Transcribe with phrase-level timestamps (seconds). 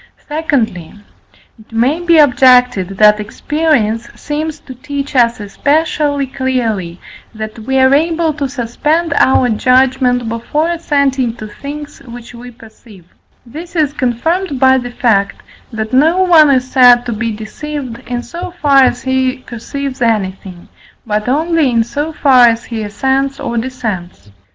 [0.27, 0.95] Secondly,
[1.59, 6.99] it may be objected that experience seems to teach us especially clearly,
[7.35, 13.05] that we are able to suspend our judgment before assenting to things which we perceive;
[13.45, 18.23] this is confirmed by the fact that no one is said to be deceived, in
[18.23, 20.67] so far as he perceives anything,
[21.05, 24.31] but only in so far as he assents or dissents.